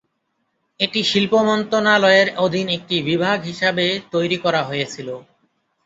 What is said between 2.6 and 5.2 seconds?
একটি বিভাগ হিসাবে তৈরি করা হয়েছিল।